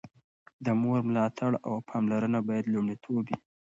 د 0.65 0.67
مور 0.81 0.99
ملاتړ 1.07 1.51
او 1.67 1.73
پاملرنه 1.89 2.39
باید 2.47 2.65
لومړیتوب 2.73 3.15
وي. 3.27 3.37